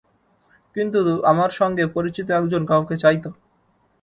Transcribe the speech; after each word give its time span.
কিন্তু 0.75 0.99
আমার 1.23 1.51
সঙ্গে 1.51 1.83
পরিচিত 1.87 2.27
একজন 2.31 2.61
কাউকে 2.65 2.95
চাই 2.97 3.17
তো। 3.23 3.29